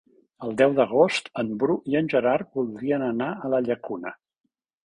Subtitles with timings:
[0.45, 4.19] El deu d'agost en Bru i en Gerard voldrien anar a la Llacuna.